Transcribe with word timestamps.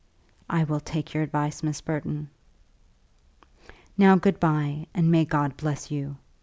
"I 0.49 0.63
will 0.63 0.79
take 0.79 1.13
your 1.13 1.21
advice, 1.21 1.61
Miss 1.61 1.79
Burton. 1.79 2.31
Now, 3.99 4.15
good 4.15 4.39
by, 4.39 4.87
and 4.95 5.11
may 5.11 5.25
God 5.25 5.55
bless 5.57 5.91
you. 5.91 6.15